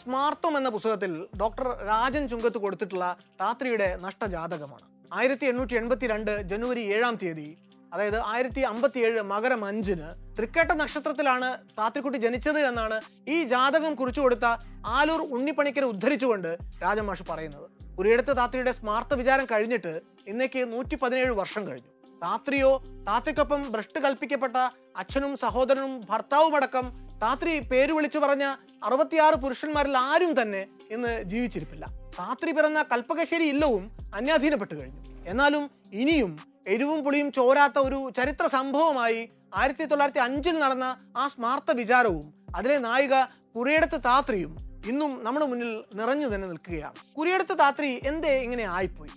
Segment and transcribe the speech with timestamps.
[0.00, 3.06] സ്മാർത്തം എന്ന പുസ്തകത്തിൽ ഡോക്ടർ രാജൻ ചുങ്കത്ത് കൊടുത്തിട്ടുള്ള
[3.40, 4.86] താത്രിയുടെ നഷ്ടജാതകമാണ്.
[5.12, 7.56] ആയിരത്തി എണ്ണൂറ്റി എൺപത്തി രണ്ട് ജനുവരി ഏഴാം തീയതി
[7.94, 11.48] അതായത് ആയിരത്തി അമ്പത്തി ഏഴ് മകരം അഞ്ചിന് തൃക്കേട്ട നക്ഷത്രത്തിലാണ്
[11.78, 14.46] താത്രിക്കുട്ടി ജനിച്ചത് എന്നാണ് ഈ ജാതകം കുറിച്ചു കൊടുത്ത
[14.86, 16.50] ആലൂർ ഉണ്ണിപ്പണിക്കരെ ഉദ്ധരിച്ചുകൊണ്ട്
[16.82, 17.66] രാജമാഷ് പറയുന്നത്.
[17.98, 21.90] ഒരിടത്ത് താത്രിയുടെ സ്മാർത്ത വിചാരം കഴിഞ്ഞിട്ട് ഇന്നേക്ക് നൂറ്റി പതിനേഴ് വർഷം കഴിഞ്ഞു.
[22.22, 22.70] താത്രിയോ
[23.06, 24.56] താത്രിക്കൊപ്പം ഭ്രഷ്ട് കൽപ്പിക്കപ്പെട്ട
[24.96, 26.86] അച്ഛനും സഹോദരനും ഭർത്താവുമടക്കം
[27.22, 28.54] താത്രി പേര് വിളിച്ചു പറഞ്ഞ
[28.84, 31.86] അറുപത്തിയാറ് പുരുഷന്മാരിൽ ആരും തന്നെ ഇന്ന് ജീവിച്ചിരിപ്പില്ല.
[32.18, 35.28] താത്രി പിറന്ന കൽപ്പകശ്ശേരി ഇല്ലവും അന്യാധീനപ്പെട്ടു കഴിഞ്ഞു.
[35.28, 42.34] എന്നാലും ഇനിയും എരിവും പുളിയും ചോരാത്ത ഒരു ചരിത്ര സംഭവമായി ആയിരത്തി തൊള്ളായിരത്തി അഞ്ചിൽ നടന്ന ആ സ്മാർത്ത വിചാരവും
[42.56, 43.24] അതിലെ നായിക
[43.56, 47.16] കുറിയെടുത്ത് താത്രിയും ഇന്നും നമ്മുടെ മുന്നിൽ നിറഞ്ഞു തന്നെ നിൽക്കുകയാണ്.
[47.18, 49.10] കുറിയെടുത്ത് താത്രി എന്തേ ഇങ്ങനെ ആയിപ്പോയി?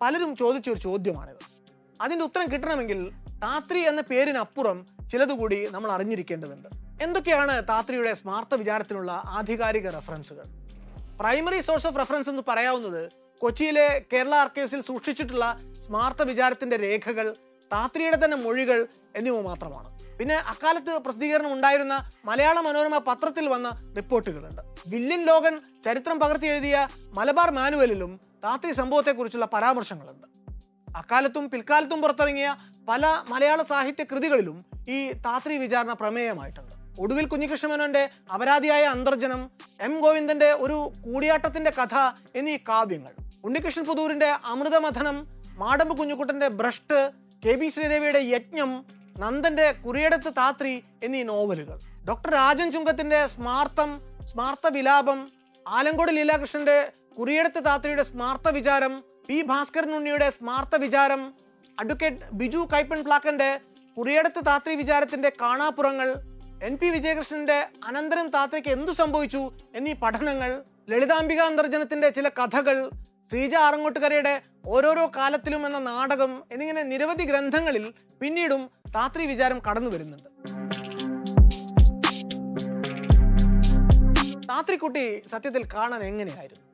[0.00, 1.44] പലരും ചോദിച്ച ഒരു ചോദ്യമാണിത്.
[2.00, 3.12] അതിന്റെ ഉത്തരം കിട്ടണമെങ്കിൽ
[3.42, 6.85] താത്രി എന്ന പേരിനപ്പുറം ചിലതുകൂടി നമ്മൾ അറിഞ്ഞിരിക്കേണ്ടതുണ്ട്.
[7.00, 10.46] എന്തൊക്കെയാണ് താത്രിയുടെ സ്മാർത്ത വിചാരത്തിനുള്ള ആധികാരിക റെഫറൻസുകൾ
[11.20, 17.36] പ്രൈമറി സോഴ്സ് ഓഫ് റെഫറൻസ് എന്ന് പറയാവുന്നത് കൊച്ചിയിലെ കേരള ആർക്കൈവ്സിൽ സൂക്ഷിച്ചിട്ടുള്ള സ്മാർത്ത വിചാരത്തിന്റെ രേഖകൾ
[17.72, 19.88] താത്രിയുടെ തന്നെ മൊഴികൾ എന്നിവ മാത്രമാണ്.
[20.18, 24.62] പിന്നെ അക്കാലത്ത് പ്രസിദ്ധീകരണം ഉണ്ടായിരുന്ന മലയാള മനോരമ പത്രത്തിൽ വന്ന റിപ്പോർട്ടുകളുണ്ട്.
[24.88, 30.26] വില്യൻ ലോഗൻ ചരിത്രം പകർത്തി എഴുതിയ മലബാർ മാനുവലിലും താത്രി സംഭവത്തെക്കുറിച്ചുള്ള പരാമർശങ്ങളുണ്ട്.
[30.96, 32.56] അക്കാലത്തും പിൽക്കാലത്തും പുറത്തിറങ്ങിയ
[32.88, 36.85] പല മലയാള സാഹിത്യ കൃതികളിലും ഈ താത്രി വിചാരണ പ്രമേയമായിട്ടുണ്ട്.
[36.98, 39.40] ഒടുവിൽ കുഞ്ഞികൃഷ്ണമേനോന്റെ അപരാധിയായ അന്തർജനം
[39.80, 41.94] എം ഗോവിന്ദന്റെ ഒരു കൂടിയാട്ടത്തിന്റെ കഥ
[42.34, 43.12] എന്നീ കാവ്യങ്ങൾ.
[43.44, 45.16] ഉണ്ണികൃഷ്ണൻ പുതൂരിന്റെ അമൃതമഥനം
[45.58, 46.98] മാടമ്പ് കുഞ്ഞുകുട്ടന്റെ ഭ്രഷ്ട്
[47.42, 48.70] കെ ബി ശ്രീദേവിയുടെ യജ്ഞം
[49.16, 51.76] നന്ദന്റെ കുറിയടത്ത് താത്രി എന്നീ നോവലുകൾ.
[52.08, 53.90] ഡോക്ടർ രാജൻ ചുങ്കത്തിന്റെ സ്മാർത്തം
[54.30, 55.18] സ്മാർത്ത വിലാപം
[55.66, 56.78] ആലങ്കോട് ലീലാകൃഷ്ണന്റെ
[57.18, 58.92] കുറിയടത്ത് താത്രിയുടെ സ്മാർത്ത വിചാരം
[59.28, 61.22] പി ഭാസ്കരൻ ഉണ്ണിയുടെ സ്മാർത്ത വിചാരം
[61.78, 63.48] അഡ്വക്കേറ്റ് ബിജു കൈപ്പൻ പ്ലാക്കന്റെ
[63.96, 66.08] കുറിയടത്ത് താത്രി വിചാരത്തിന്റെ കാണാപ്പുറങ്ങൾ
[66.62, 72.90] എൻ പി വിജയകൃഷ്ണന്റെ അനന്തരം താത്തയ്ക്ക് എന്തു സംഭവിച്ചു എന്നീ പഠനങ്ങൾ ലളിതാംബിക അന്തർജനത്തിന്റെ ചില കഥകൾ
[73.32, 80.28] ശ്രീജ ആറങ്ങോട്ടുകരയുടെ ഓരോരോ കാലത്തിലും എന്ന നാടകം എന്നിങ്ങനെ നിരവധി ഗ്രന്ഥങ്ങളിൽ പിന്നീടും താത്രി വിചാരം കടന്നു വരുന്നുണ്ട്.
[84.48, 86.65] താത്രിക്കുട്ടി സത്യത്തിൽ കാണാൻ എങ്ങനെയായിരുന്നു?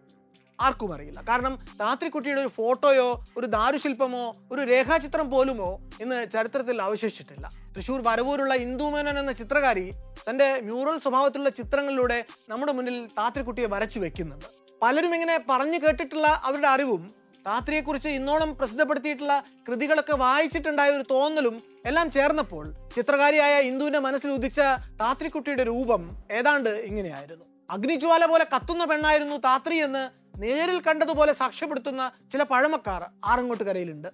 [0.61, 1.21] ആർക്കും അറിയില്ല.
[1.29, 7.51] കാരണം താത്രിക്കുട്ടിയുടെ ഒരു ഫോട്ടോയോ ഒരു ദാരുശില്പമോ ഒരു രേഖാചിത്രം പോലുമോ ഇന്ന് ചരിത്രത്തിൽ അവശേഷിച്ചിട്ടില്ല.
[7.77, 9.93] തൃശൂർ വരവൂരുള്ള ഇന്ദുമേനൻ എന്ന ചിത്രകാരി
[10.31, 14.47] തന്റെ മ്യൂറൽ സ്വഭാവത്തിലുള്ള ചിത്രങ്ങളിലൂടെ നമ്മുടെ മുന്നിൽ താത്രിക്കുട്ടിയെ വരച്ചു വെക്കുന്നുണ്ട്.
[14.83, 22.75] പലരും ഇങ്ങനെ പറഞ്ഞു കേട്ടിട്ടുള്ള അവരുടെ അറിവും താത്രിയെക്കുറിച്ച് ഇന്നോളം പ്രസിദ്ധപ്പെടുത്തിയിട്ടുള്ള കൃതികളൊക്കെ വായിച്ചിട്ടുണ്ടായ ഒരു തോന്നലും എല്ലാം ചേർന്നപ്പോൾ
[22.97, 24.61] ചിത്രകാരിയായ ഇന്ദുവിന്റെ മനസ്സിൽ ഉദിച്ച
[25.01, 27.45] താത്രിക്കുട്ടിയുടെ രൂപം ഏതാണ്ട് ഇങ്ങനെയായിരുന്നു.
[27.71, 34.09] അഗ്നിജ്വാല പോലെ കത്തുന്ന പെണ്ണായിരുന്നു താത്രി എന്ന് നേരിൽ കണ്ടതുപോലെ സാക്ഷ്യപ്പെടുത്തുന്ന ചില പഴമക്കാർ ആറങ്ങോട്ടുകരയിലുണ്ട്.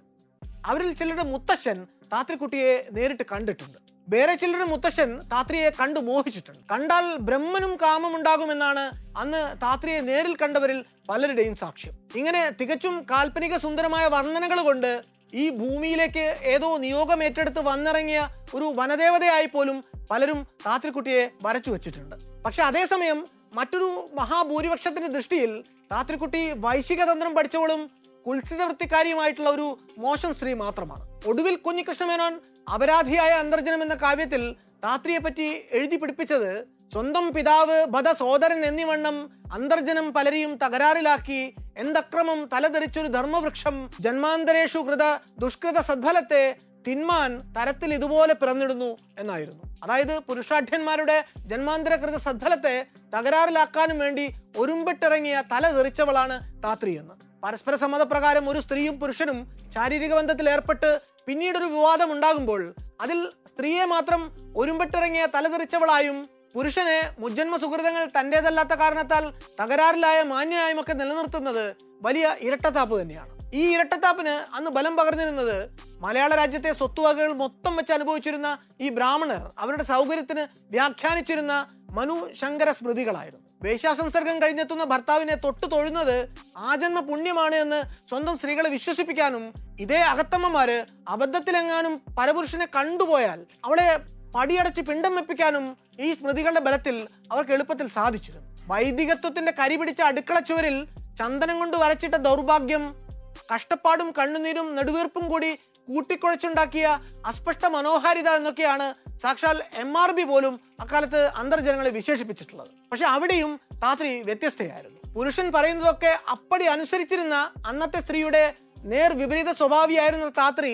[0.65, 3.77] അവരിൽ ചിലരുടെ മുത്തശ്ശൻ താത്രിക്കുട്ടിയെ നേരിട്ട് കണ്ടിട്ടുണ്ട്.
[4.09, 6.59] വേറെ ചിലരുടെ മുത്തശ്ശൻ താത്രിയെ കണ്ടു മോഹിച്ചിട്ടുണ്ട്.
[6.71, 11.93] കണ്ടാൽ ബ്രഹ്മനും കാമമുണ്ടാകുമെന്നാണ് അന്ന് താത്രിയെ നേരിൽ കണ്ടവരിൽ പലരുടെയും സാക്ഷ്യം.
[12.15, 15.03] ഇങ്ങനെ തികച്ചും കാൽപ്പനിക സുന്ദരമായ വർണനകൾ കൊണ്ട്
[15.33, 22.15] ഈ ഭൂമിയിലേക്ക് ഏതോ നിയോഗം ഏറ്റെടുത്ത് വന്നിറങ്ങിയ ഒരു വനദേവതയായി പോലും പലരും താത്രിക്കുട്ടിയെ വരച്ചു വച്ചിട്ടുണ്ട്.
[22.45, 27.81] പക്ഷെ അതേസമയം മറ്റൊരു മഹാഭൂരിപക്ഷത്തിന്റെ ദൃഷ്ടിയിൽ താത്രിക്കുട്ടി വൈശിക തന്ത്രം പഠിച്ചവളും
[28.25, 29.67] കുൽസിത വൃത്തിക്കാരിയുമായിട്ടുള്ള ഒരു
[29.97, 31.03] മോശം സ്ത്രീ മാത്രമാണ്.
[31.27, 32.33] ഒടുവിൽ കുഞ്ഞികൃഷ്ണമേനോൻ
[32.73, 34.43] അപരാധിയായ അന്തർജനം എന്ന കാവ്യത്തിൽ
[34.83, 36.51] താത്രിയെ പറ്റി എഴുതി പിടിപ്പിച്ചത്
[36.93, 39.17] സ്വന്തം പിതാവ് ബധ സോദരൻ എന്നിവണ്ണം
[39.53, 41.41] അന്തർജനം പലരെയും തകരാറിലാക്കി
[41.77, 45.03] എന്തക്രമം തലതെറിച്ചൊരു ധർമ്മവൃക്ഷം ജന്മാന്തരേഷു കൃത
[45.39, 46.43] ദുഷ്കൃത സദ്ഫലത്തെ
[46.89, 49.63] തിന്മാൻ തരത്തിൽ ഇതുപോലെ പിറന്നിടുന്നു എന്നായിരുന്നു.
[49.83, 51.17] അതായത് പുരുഷാഠ്യന്മാരുടെ
[51.49, 52.75] ജന്മാന്തരകൃത സദ്ധലത്തെ
[53.15, 54.25] തകരാറിലാക്കാനും വേണ്ടി
[54.57, 57.15] ഒരുമ്പെട്ടിറങ്ങിയ തല തെറിച്ചവളാണ് താത്രി എന്ന്.
[57.43, 59.37] പരസ്പര സമ്മതപ്രകാരം ഒരു സ്ത്രീയും പുരുഷനും
[59.75, 60.89] ശാരീരിക ബന്ധത്തിൽ ഏർപ്പെട്ട്
[61.27, 62.61] പിന്നീടൊരു വിവാദം ഉണ്ടാകുമ്പോൾ
[63.01, 64.21] അതിൽ സ്ത്രീയെ മാത്രം
[64.55, 66.17] ഒരുമ്പിട്ടിറങ്ങിയ തലതെറിച്ചവളായും
[66.55, 69.25] പുരുഷനെ മുജ്ജന്മ സുഹൃതങ്ങൾ തന്റേതല്ലാത്ത കാരണത്താൽ
[69.61, 71.65] തകരാറിലായ മാന്യനായും ഒക്കെ നിലനിർത്തുന്നത്
[72.01, 73.28] വലിയ ഇരട്ടത്താപ്പ് തന്നെയാണ്.
[73.53, 75.69] ഈ ഇരട്ടത്താപ്പിന് അന്ന് ബലം പകർന്നിരുന്നത്
[76.01, 81.53] മലയാള രാജ്യത്തെ സ്വത്തുവകകൾ മൊത്തം വെച്ച് അനുഭവിച്ചിരുന്ന ഈ ബ്രാഹ്മണർ അവരുടെ സൗകര്യത്തിന് വ്യാഖ്യാനിച്ചിരുന്ന
[81.91, 83.45] മനു ശങ്കര സ്മൃതികളായിരുന്നു.
[83.63, 87.79] വേശ്യാസംസർഗം കഴിഞ്ഞെത്തുന്ന ഭർത്താവിനെ തൊട്ടു തൊഴുന്നത് ആജന്മ പുണ്യമാണ് എന്ന്
[88.09, 93.89] സ്വന്തം സ്ത്രീകളെ വിശ്വസിപ്പിക്കാനും ഇതേ അകത്തമ്മമാര് അബദ്ധത്തിലെങ്ങാനും പരപുരുഷനെ കണ്ടുപോയാൽ അവളെ
[94.35, 98.47] പടിയടച്ച് പിണ്ടം വെപ്പിക്കാനും ഈ സ്മൃതികളുടെ ബലത്തിൽ അവർക്ക് എളുപ്പത്തിൽ സാധിച്ചിരുന്നു.
[98.67, 100.87] വൈദികത്വത്തിന്റെ കരിപിടിച്ച അടുക്കള ചുവരിൽ
[101.19, 103.08] ചന്ദനം കൊണ്ട് വരച്ചിട്ട ദൗർഭാഗ്യം
[103.51, 105.51] കഷ്ടപ്പാടും കണ്ണുനീരും നെടുവീർപ്പും കൂടി
[105.87, 106.87] കൂട്ടിക്കുഴച്ചുണ്ടാക്കിയ
[107.25, 108.87] അസ്പഷ്ട മനോഹാരിത എന്നൊക്കെയാണ്
[109.21, 112.71] സാക്ഷാൽ എം ആർ ബി പോലും അക്കാലത്ത് അന്തർജനങ്ങളെ വിശേഷിപ്പിച്ചിട്ടുള്ളത്.
[112.91, 114.99] പക്ഷെ അവിടെയും താത്രി വ്യത്യസ്തയായിരുന്നു.
[115.13, 117.35] പുരുഷൻ പറയുന്നതൊക്കെ അപ്പടി അനുസരിച്ചിരുന്ന
[117.65, 118.43] അന്നത്തെ സ്ത്രീയുടെ
[118.83, 120.73] നേർ വിപരീത സ്വഭാവിയായിരുന്ന താത്രി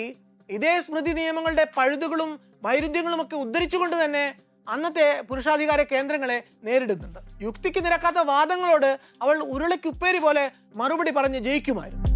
[0.49, 4.25] ഇതേ സ്മൃതി നിയമങ്ങളുടെ പഴുതുകളും വൈരുദ്ധ്യങ്ങളും ഒക്കെ ഉദ്ധരിച്ചുകൊണ്ട് തന്നെ
[4.67, 7.19] അന്നത്തെ പുരുഷാധികാര കേന്ദ്രങ്ങളെ നേരിടുന്നുണ്ട്.
[7.41, 12.14] യുക്തിക്ക് നിരക്കാത്ത വാദങ്ങളോട് അവൾ ഉരുളയ്ക്കുപ്പേരി പോലെ മറുപടി പറഞ്ഞ് ജയിക്കുമായിരുന്നു.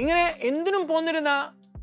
[0.00, 1.32] ഇങ്ങനെ എന്തിനും പോന്നിരുന്ന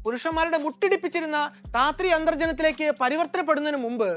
[0.03, 1.37] പുരുഷന്മാരുടെ മുട്ടിടിപ്പിച്ചിരുന്ന
[1.75, 4.09] താത്രി അന്തർജനത്തിലേക്ക് പരിവർത്തനപ്പെടുന്നതിന് മുമ്പ്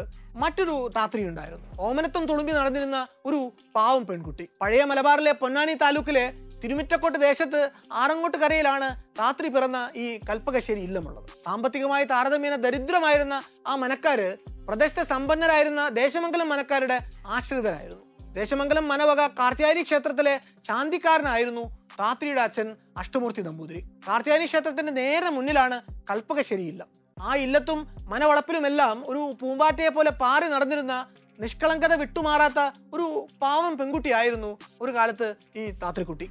[0.42, 1.66] മറ്റൊരു താത്രി ഉണ്ടായിരുന്നു.
[1.80, 4.44] ഓമനത്വം തുളുമ്പി നടന്നിരുന്ന ഒരു പാവം പെൺകുട്ടി.
[4.62, 6.26] പഴയ മലബാറിലെ പൊന്നാനി താലൂക്കിലെ
[6.62, 8.88] തിരുമിറ്റക്കോട്ട് ദേശത്ത് ആറങ്ങോട്ട് കരയിലാണ്
[9.20, 11.28] താത്രി പിറന്ന ഈ കൽപ്പകശ്ശേരി ഇല്ലമുള്ളത്.
[11.44, 14.28] സാമ്പത്തികമായി താരതമ്യേന ദരിദ്രമായിരുന്ന ആ മനക്കാര്
[14.68, 18.04] പ്രദേശത്തെ സമ്പന്നരായിരുന്ന ദേശമംഗലം മനക്കാരുടെ ആശ്രിതരായിരുന്നു.
[18.38, 20.34] ദേശമംഗലം മനവക കാർത്തിയാരി ക്ഷേത്രത്തിലെ
[20.68, 21.64] ശാന്തിക്കാരനായിരുന്നു
[21.98, 23.80] താത്രിയുടെ അച്ഛൻ അഷ്ടമൂർത്തി നമ്പൂതിരി.
[24.08, 25.76] കാർത്യായനി ക്ഷേത്രത്തിന്റെ നേരെ മുന്നിലാണ്
[26.10, 27.78] കൽപ്പകശ്ശേരി ഇല്ലം ആ ഇല്ലത്തും
[28.08, 30.94] മനവളപ്പിലുമെല്ലാം ഒരു പൂമ്പാറ്റയെ പോലെ പാറി നടന്നിരുന്ന
[31.38, 32.60] നിഷ്കളങ്കത വിട്ടുമാറാത്ത
[32.94, 33.06] ഒരു
[33.42, 34.50] പാവം പെൺകുട്ടിയായിരുന്നു
[34.80, 36.26] ഒരു കാലത്ത് ഈ താത്രിക്കുട്ടി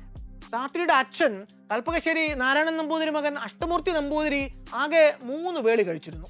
[0.54, 1.34] താത്രിയുടെ അച്ഛൻ
[1.72, 4.42] കൽപ്പകശ്ശേരി നാരായണൻ നമ്പൂതിരി മകൻ അഷ്ടമൂർത്തി നമ്പൂതിരി
[4.74, 6.28] ആകെ മൂന്ന് വേളി കഴിച്ചിരുന്നു.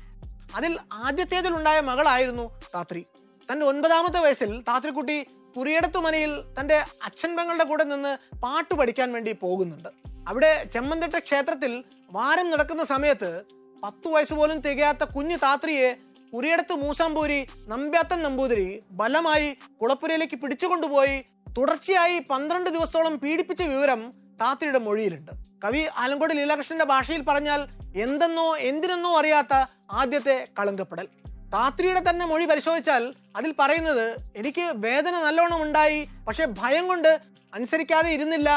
[0.55, 0.73] അതിൽ
[1.05, 2.45] ആദ്യത്തേതിലുണ്ടായ മകളായിരുന്നു
[2.75, 3.01] താത്രി
[3.49, 5.17] തന്റെ ഒൻപതാമത്തെ വയസ്സിൽ താത്രിക്കുട്ടി
[5.55, 9.89] കുറിയടത്തു മനയിൽ തന്റെ അച്ഛൻ പെങ്ങളുടെ കൂടെ നിന്ന് പാട്ട് പഠിക്കാൻ വേണ്ടി പോകുന്നുണ്ട്.
[10.27, 13.43] അവിടെ ചെമ്മന്തിട്ട ക്ഷേത്രത്തിൽ വാരം നടക്കുന്ന സമയത്ത്
[13.83, 15.95] പത്തു വയസ്സ് പോലും തികയാത്ത കുഞ്ഞു താത്രിയെ
[16.33, 21.25] കുറിയടത്ത് മൂസാമ്പൂരി നമ്പ്യാത്തൻ നമ്പൂതിരി ബലമായി കുളപ്പുരയിലേക്ക് പിടിച്ചുകൊണ്ടുപോയി
[21.57, 25.31] തുടർച്ചയായി പന്ത്രണ്ട് ദിവസത്തോളം പീഡിപ്പിച്ച വിവരം താത്രിയുടെ മൊഴിയിലുണ്ട്.
[25.63, 29.53] കവി ആലങ്കോട് ലീലാകൃഷ്ണന്റെ ഭാഷയിൽ പറഞ്ഞാൽ എന്തെന്നോ എന്തിനെന്നോ അറിയാത്ത
[29.91, 31.07] ആദ്യത്തെ കളങ്കപ്പെടൽ.
[31.53, 33.03] താത്രിയുടെ തന്നെ മൊഴി പരിശോധിച്ചാൽ
[33.35, 34.05] അതിൽ പറയുന്നത്
[34.35, 37.21] എനിക്ക് വേദന നല്ലോണം ഉണ്ടായി പക്ഷെ ഭയം കൊണ്ട്
[37.53, 38.49] അനുസരിക്കാതെ ഇരുന്നില്ല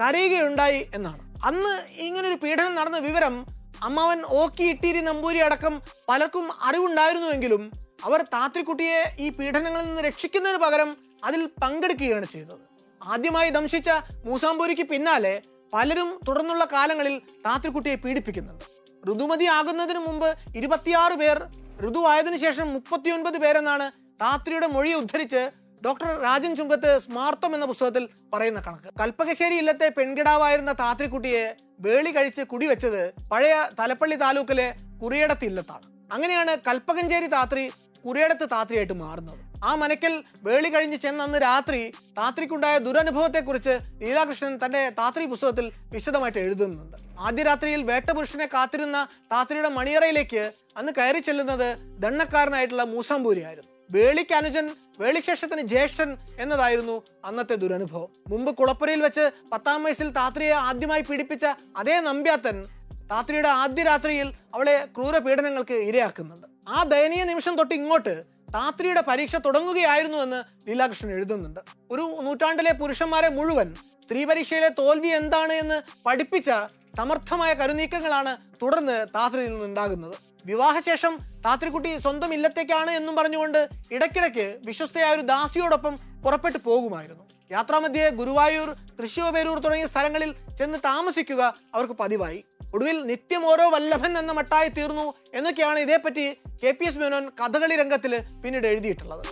[0.00, 1.22] കരയുകയുണ്ടായി എന്നാണ്.
[1.44, 1.72] അന്ന്
[2.06, 3.46] ഇങ്ങനൊരു പീഡനം നടന്ന വിവരം
[3.82, 7.62] അമ്മാവൻ ഓക്കി ഇട്ടീരി നമ്പൂരി അടക്കം പലർക്കും അറിവുണ്ടായിരുന്നുവെങ്കിലും
[8.04, 12.64] അവർ താത്രിക്കുട്ടിയെ ഈ പീഡനങ്ങളിൽ നിന്ന് രക്ഷിക്കുന്നതിന് പകരം അതിൽ പങ്കെടുക്കുകയാണ് ചെയ്തത്.
[13.02, 13.90] ആദ്യമായി ദംശിച്ച
[14.24, 15.42] മൂസാമ്പൂരിക്ക് പിന്നാലെ
[15.72, 18.64] പലരും തുടർന്നുള്ള കാലങ്ങളിൽ താത്രിക്കുട്ടിയെ പീഡിപ്പിക്കുന്നുണ്ട്.
[19.04, 21.38] ഋതുമതി ആകുന്നതിന് മുമ്പ് ഇരുപത്തിയാറ് പേർ
[21.84, 23.86] ഋതുവായതിനു ശേഷം മുപ്പത്തിയൊൻപത് പേരെന്നാണ്
[24.22, 25.42] താത്രിയുടെ മൊഴി ഉദ്ധരിച്ച്
[25.82, 28.88] ഡോക്ടർ രാജൻ ചുങ്കത്ത് സ്മാർത്ഥം എന്ന പുസ്തകത്തിൽ പറയുന്ന കണക്ക്.
[29.00, 31.44] കൽപ്പകശ്ശേരി ഇല്ലത്തെ പെൺകിടാവായിരുന്ന താത്രിക്കുട്ടിയെ
[31.86, 33.02] വേളി കഴിച്ച് കുടിവെച്ചത്
[33.32, 34.68] പഴയ തലപ്പള്ളി താലൂക്കിലെ
[35.02, 35.86] കുറിയടത്ത് ഇല്ലത്താണ്.
[36.14, 37.64] അങ്ങനെയാണ് കൽപ്പകഞ്ചേരി താത്രി
[38.04, 39.42] കുറിയടത്ത് താത്രിയായിട്ട് മാറുന്നത്.
[39.64, 46.96] ആ മനക്കൽ വേളി കഴിഞ്ഞ് ചെന്ന അന്ന് രാത്രി താത്രിക്കുണ്ടായ ദുരനുഭവത്തെക്കുറിച്ച് ലീലാകൃഷ്ണൻ തന്റെ താത്രി പുസ്തകത്തിൽ വിശദമായിട്ട് എഴുതുന്നുണ്ട്.
[47.18, 54.66] ആദ്യ രാത്രിയിൽ വേട്ടപുരുഷനെ കാത്തിരുന്ന താത്രിയുടെ മണിയറയിലേക്ക് അന്ന് കയറി ചെല്ലുന്നത് ദണ്ണക്കാരനായിട്ടുള്ള മൂസാമ്പൂരി ആയിരുന്നു വേളിക്ക് അനുജൻ
[55.00, 58.08] വേളിശേഷത്തിന് ജ്യേഷ്ഠൻ എന്നതായിരുന്നു അന്നത്തെ ദുരനുഭവം.
[58.28, 61.44] മുമ്പ് കുളപ്പുരയിൽ വെച്ച് പത്താം വയസ്സിൽ താത്രിയെ ആദ്യമായി പീഡിപ്പിച്ച
[61.76, 62.66] അതേ നമ്പ്യാത്തൻ
[63.10, 66.46] താത്രിയുടെ ആദ്യ രാത്രിയിൽ അവളെ ക്രൂരപീഡനങ്ങൾക്ക് ഇരയാക്കുന്നുണ്ട്.
[66.68, 71.60] ആ ദയനീയ നിമിഷം തൊട്ട് ഇങ്ങോട്ട് താത്രിയുടെ പരീക്ഷ തുടങ്ങുകയായിരുന്നു എന്ന് ലീലാകൃഷ്ണൻ എഴുതുന്നുണ്ട്.
[71.90, 73.74] ഒരു നൂറ്റാണ്ടിലെ പുരുഷന്മാരെ മുഴുവൻ
[74.04, 76.50] സ്ത്രീ പരീക്ഷയിലെ തോൽവി എന്താണ് എന്ന് പഠിപ്പിച്ച
[76.96, 80.16] സമർത്ഥമായ കരുനീക്കങ്ങളാണ് തുടർന്ന് താത്രിയിൽ നിന്നുണ്ടാകുന്നത്
[80.46, 81.14] വിവാഹശേഷം
[81.44, 85.94] താത്രിക്കുട്ടി സ്വന്തം ഇല്ലത്തേക്കാണ് എന്നും പറഞ്ഞുകൊണ്ട് ഇടയ്ക്കിടയ്ക്ക് വിശ്വസ്തയായ ഒരു ദാസിയോടൊപ്പം
[86.24, 87.24] പുറപ്പെട്ടു പോകുമായിരുന്നു.
[87.50, 91.42] യാത്രാമധ്യേ ഗുരുവായൂർ തൃശ്ശൂർ തുടങ്ങിയ സ്ഥലങ്ങളിൽ ചെന്ന് താമസിക്കുക
[91.74, 92.44] അവർക്ക് പതിവായി.
[92.74, 96.24] ഒടുവിൽ നിത്യം ഓരോ വല്ലഭൻ എന്ന മട്ടായി തീർന്നു എന്നൊക്കെയാണ് ഇതേപ്പറ്റി
[96.64, 99.24] K P S Menon Kathakali രംഗത്തിൽ പിന്നീട് എഴുതിയിട്ടുള്ളത്.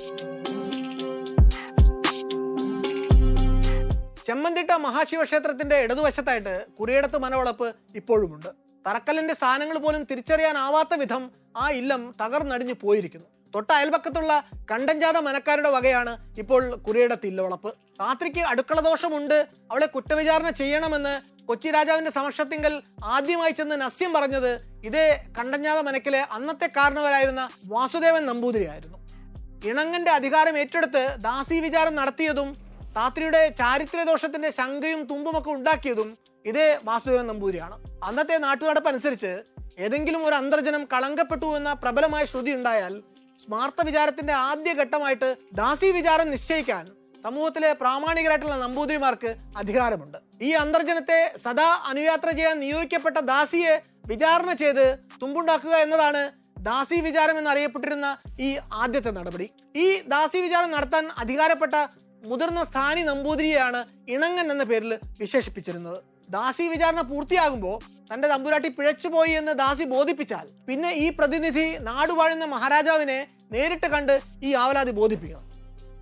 [4.26, 8.48] ചെമ്മന്തിട്ട മഹാശിവക്ഷേത്രത്തിന്റെ ഇടതുവശത്തായിട്ട് കുറിയടത്ത് മനവളപ്പ് ഇപ്പോഴുമുണ്ട്.
[8.86, 13.26] തറക്കല്ലിന്റെ സ്ഥാനങ്ങൾ പോലും തിരിച്ചറിയാനാവാത്ത വിധം ആ ഇല്ലം തകർന്നടിഞ്ഞു പോയിരിക്കുന്നു.
[13.54, 17.74] തൊട്ട അയൽപക്കത്തുള്ള കണ്ടഞ്ചാത മനക്കാരുടെ വകയാണ് ഇപ്പോൾ കുറിയടത്ത് ഇല്ലവളപ്പ്.
[18.00, 22.74] രാത്രിക്ക് അടുക്കള ദോഷമുണ്ട് അവളെ കുറ്റവിചാരണ ചെയ്യണമെന്ന് കൊച്ചി രാജാവിന്റെ സമക്ഷത്തിങ്കൽ
[23.14, 24.52] ആദ്യമായി ചെന്ന് നസ്യം പറഞ്ഞത്
[24.88, 25.06] ഇതേ
[25.38, 28.98] കണ്ടഞ്ഞാത മനക്കിലെ അന്നത്തെ കാരണവരായിരുന്ന വാസുദേവൻ നമ്പൂതിരിയായിരുന്നു.
[29.70, 32.48] ഇണങ്ങന്റെ അധികാരം ഏറ്റെടുത്ത് ദാസി വിചാരം നടത്തിയതും
[32.96, 36.10] താത്രിയുടെ ചാരിത്രദോഷത്തിന്റെ ശങ്കയും തുമ്പുമൊക്കെ ഉണ്ടാക്കിയതും
[36.44, 37.76] ഇതേ വാസുദേവൻ നമ്പൂതിരിയാണ്.
[38.08, 39.32] അന്നത്തെ നാട്ടുനടപ്പ് അനുസരിച്ച്
[39.84, 42.94] ഏതെങ്കിലും ഒരു അന്തർജനം കളങ്കപ്പെട്ടു എന്ന പ്രബലമായ ശ്രുതി ഉണ്ടായാൽ
[43.40, 46.84] സ്മാർത്ഥ വിചാരത്തിന്റെ ആദ്യ ഘട്ടമായിട്ട് ദാസി വിചാരം നിശ്ചയിക്കാൻ
[47.26, 49.30] സമൂഹത്തിലെ പ്രാമാണികരായിട്ടുള്ള നമ്പൂതിരിമാർക്ക്
[49.60, 50.18] അധികാരമുണ്ട്.
[50.46, 53.74] ഈ അന്തർജനത്തെ സദാ അനുയാത്ര ചെയ്യാൻ നിയോഗിക്കപ്പെട്ട ദാസിയെ
[54.10, 54.86] വിചാരണ ചെയ്ത്
[55.22, 56.22] തുമ്പുണ്ടാക്കുക എന്നതാണ്
[56.68, 58.08] ദാസി വിചാരം എന്നറിയപ്പെട്ടിരുന്ന
[58.46, 58.50] ഈ
[58.82, 59.46] ആദ്യത്തെ നടപടി.
[59.84, 61.74] ഈ ദാസി വിചാരം നടത്താൻ അധികാരപ്പെട്ട
[62.30, 63.80] മുതിർന്ന സ്ഥാനി നമ്പൂതിരിയാണ്
[64.14, 64.92] ഇണങ്ങൻ എന്ന പേരിൽ
[65.22, 65.98] വിശേഷിപ്പിച്ചിരുന്നത്.
[66.36, 67.76] ദാസി വിചാരണ പൂർത്തിയാകുമ്പോൾ
[68.10, 73.20] തന്റെ തമ്പുരാട്ടി പിഴച്ചുപോയി എന്ന് ദാസി ബോധിപ്പിച്ചാൽ പിന്നെ ഈ പ്രതിനിധി നാടുവാഴുന്ന മഹാരാജാവിനെ
[73.54, 74.14] നേരിട്ട് കണ്ട്
[74.46, 75.44] ഈ ആവലാതി ബോധിപ്പിക്കണം.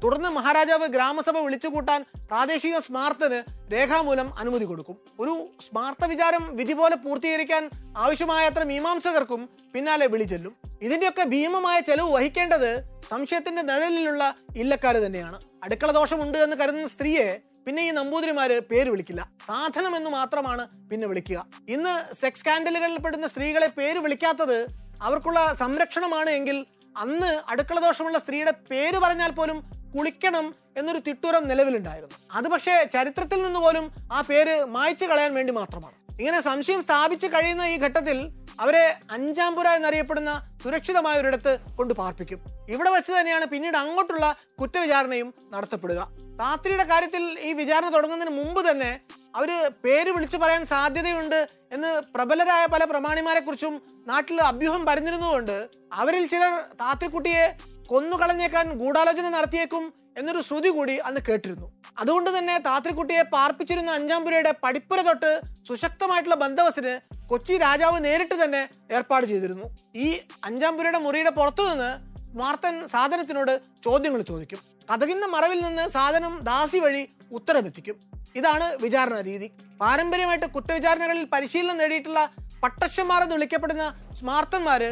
[0.05, 3.39] തുടർന്ന് മഹാരാജാവ് ഗ്രാമസഭ വിളിച്ചു കൂട്ടാൻ പ്രാദേശിക സ്മാർത്തന്
[3.73, 4.97] രേഖാമൂലം അനുമതി കൊടുക്കും.
[5.21, 13.63] ഒരു സ്മാർത്ത വിചാരം വിധി പോലെ പൂർത്തീകരിക്കാൻ ആവശ്യമായത്ര മീമാംസകർക്കും പിന്നാലെ വിളിച്ചെല്ലും ഇതിന്റെയൊക്കെ ഭീമമായ ചെലവ് വഹിക്കേണ്ടത് സംശയത്തിന്റെ
[13.63, 15.41] നിഴലിലുള്ള ഇല്ലക്കാർ തന്നെയാണ്.
[15.65, 19.29] അടുക്കള ദോഷമുണ്ട് എന്ന് കരുതുന്ന സ്ത്രീയെ പിന്നെ ഈ നമ്പൂതിരിമാര് പേര് വിളിക്കില്ല.
[19.47, 21.47] സാധനം എന്ന് മാത്രമാണ് പിന്നെ വിളിക്കുക.
[21.69, 24.67] ഇന്ന് സെക്സ് സ്കാൻഡലുകളിൽ പെടുന്ന സ്ത്രീകളെ പേര് വിളിക്കാത്തത്
[25.03, 30.47] അവർക്കുള്ള സംരക്ഷണമാണ് എങ്കിൽ അന്ന് അടുക്കള ദോഷമുള്ള സ്ത്രീയുടെ പേര് പറഞ്ഞാൽ പോലും കുളിക്കണം
[30.77, 32.17] എന്നൊരു തിട്ടൂരം നിലവിലുണ്ടായിരുന്നു.
[32.33, 35.97] അത് പക്ഷേ ചരിത്രത്തിൽ നിന്ന് പോലും ആ പേര് മായ്ച്ചു കളയാൻ വേണ്ടി മാത്രമാണ്.
[36.21, 38.19] ഇങ്ങനെ സംശയം സ്ഥാപിച്ചു കഴിയുന്ന ഈ ഘട്ടത്തിൽ
[38.61, 40.33] അവരെ അഞ്ചാംപുര എന്നറിയപ്പെടുന്ന
[40.63, 42.41] സുരക്ഷിതമായ ഒരിടത്ത് കൊണ്ട് പാർപ്പിക്കും.
[42.69, 44.27] ഇവിടെ വെച്ച് തന്നെയാണ് പിന്നീട് അങ്ങോട്ടുള്ള
[44.61, 46.01] കുറ്റവിചാരണയും നടത്തപ്പെടുക.
[46.41, 48.93] താത്രിയുടെ കാര്യത്തിൽ ഈ വിചാരണ തുടങ്ങുന്നതിന് മുമ്പ് തന്നെ
[49.37, 49.51] അവർ
[49.85, 51.41] പേര് വിളിച്ചു പറയാൻ സാധ്യതയുണ്ട്
[51.73, 53.75] എന്ന് പ്രബലരായ പല പ്രമാണിമാരെ കുറിച്ചും
[54.07, 57.47] നാട്ടിൽ അഭ്യൂഹം പരന്നിരുന്നുകൊണ്ട് അവരിൽ ചിലർ താത്രിക്കുട്ടിയെ
[57.91, 59.85] കൊന്നുകളഞ്ഞേക്കാൻ ഗൂഢാലോചന നടത്തിയേക്കും
[60.19, 61.67] എന്നൊരു ശ്രുതി കൂടി അന്ന് കേട്ടിരുന്നു.
[61.99, 65.31] അതുകൊണ്ട് തന്നെ താത്രിക്കുട്ടിയെ പാർപ്പിച്ചിരുന്ന അഞ്ചാംപുരയുടെ പടിപ്പുര തൊട്ട്
[65.69, 66.95] സുശക്തമായിട്ടുള്ള ബന്ധവസിന്
[67.31, 68.63] കൊച്ചി രാജാവ് നേരിട്ട് തന്നെ
[68.97, 69.67] ഏർപ്പാട് ചെയ്തിരുന്നു.
[70.05, 70.09] ഈ
[70.45, 71.91] അഞ്ചാംപുരയുടെ മുറിയുടെ പുറത്തുനിന്ന്
[72.33, 73.53] സ്മാർത്തൻ സാധനത്തിനോട്
[73.85, 74.61] ചോദ്യങ്ങൾ ചോദിക്കും.
[74.91, 77.03] കഥകിന്റെ മറവിൽ നിന്ന് സാധനം ദാസി വഴി
[77.39, 77.97] ഉത്തരമെത്തിക്കും.
[78.37, 79.49] ഇതാണ് വിചാരണ രീതി.
[79.81, 82.23] പാരമ്പര്യമായിട്ട് കുറ്റവിചാരണകളിൽ പരിശീലനം നേടിയിട്ടുള്ള
[82.63, 83.87] പട്ടശ്ശന്മാർ എന്ന് വിളിക്കപ്പെടുന്ന
[84.19, 84.91] സ്മാർത്തന്മാര്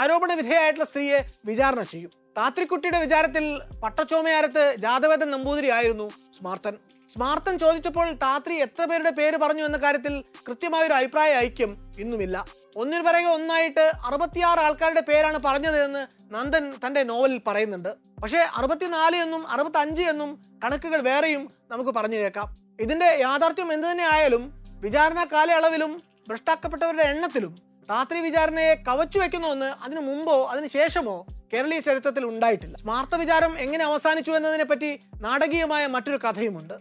[0.00, 1.18] ആരോപണ വിധേയമായിട്ടുള്ള സ്ത്രീയെ
[1.50, 2.10] വിചാരണ ചെയ്യും.
[2.36, 3.44] താത്രിക്കുട്ടിയുടെ വിചാരത്തിൽ
[3.82, 6.74] പട്ടച്ചോമയാരത്ത് ജാതവേദൻ നമ്പൂതിരി ആയിരുന്നു സ്മാർത്തൻ.
[7.12, 12.44] സ്മാർത്തൻ ചോദിച്ചപ്പോൾ താത്രി എത്ര പേരുടെ പേര് പറഞ്ഞു എന്ന കാര്യത്തിൽ കൃത്യമായ ഒരു അഭിപ്രായ ഐക്യം ഇന്നുമില്ല.
[12.76, 17.88] ഒന്നിനു പിറകെ ഒന്നായിട്ട് അറുപത്തിയാറ് ആൾക്കാരുടെ പേരാണ് പറഞ്ഞത് എന്ന് നന്ദൻ തന്റെ നോവലിൽ പറയുന്നുണ്ട്.
[18.22, 22.56] പക്ഷേ അറുപത്തിനാല് എന്നും അറുപത്തി അഞ്ച് എന്നും കണക്കുകൾ വേറെയും നമുക്ക് പറഞ്ഞു കേൾക്കാം.
[22.80, 24.44] ഇതിന്റെ യാഥാർത്ഥ്യം എന്തു തന്നെ ആയാലും
[24.80, 27.56] വിചാരണ കാലയളവിലും ഭ്രഷ്ടാക്കപ്പെട്ടവരുടെ എണ്ണത്തിലും
[27.90, 32.76] രാത്രി വിചാരണയെ കവച്ചു വെക്കുന്ന ഒന്ന് അതിനു മുമ്പോ അതിനു ശേഷമോ കേരളീയ ചരിത്രത്തിൽ ഉണ്ടായിട്ടില്ല.
[32.76, 36.74] സ്മാർത്ത വിചാരം എങ്ങനെ അവസാനിച്ചു എന്നതിനെ പറ്റി നാടകീയമായ മറ്റൊരു കഥയുമുണ്ട്.